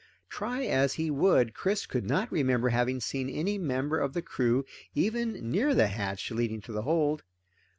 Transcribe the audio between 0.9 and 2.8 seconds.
he would, Chris could not remember